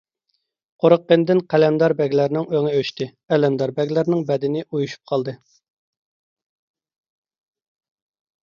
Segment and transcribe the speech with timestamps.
[0.83, 3.07] قورققىنىدىن قەلەمدار بەگلەرنىڭ ئۆڭى ئۆچتى،
[3.37, 5.37] ئەلەمدار بەگلەرنىڭ بەدىنى ئۇيۇشۇپ قالدى.